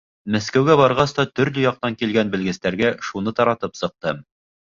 [0.35, 4.25] Мәскәүгә барғас та төрлө яҡтан килгән белгестәргә шуны таратып сыҡтым.